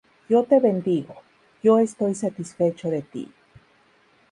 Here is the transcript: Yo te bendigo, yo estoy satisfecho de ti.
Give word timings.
Yo 0.27 0.45
te 0.45 0.59
bendigo, 0.59 1.13
yo 1.61 1.77
estoy 1.77 2.15
satisfecho 2.15 2.89
de 2.89 3.03
ti. 3.03 3.31